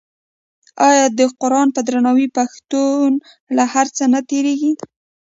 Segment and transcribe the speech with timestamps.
[0.89, 3.09] آیا د قران په درناوي پښتون
[3.55, 4.71] له هر څه نه تیریږي؟